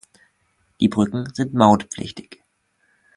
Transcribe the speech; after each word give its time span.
Die 0.79 0.87
Brücken 0.87 1.31
sind 1.35 1.53
mautpflichtig. 1.53 2.43